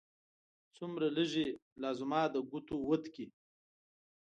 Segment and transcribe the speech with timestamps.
[0.75, 1.47] څومره لږې!
[1.81, 3.25] لا زما د ګوتو وت کې